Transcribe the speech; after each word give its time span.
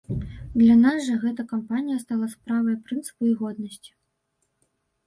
Для 0.61 0.77
нас 0.85 0.97
жа 1.09 1.17
гэтая 1.25 1.45
кампанія 1.53 1.97
стала 2.05 2.31
справай 2.35 2.81
прынцыпу 2.89 3.21
і 3.31 3.39
годнасці. 3.45 3.91